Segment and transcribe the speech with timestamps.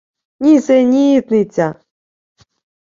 [0.45, 1.67] Нісенітниця!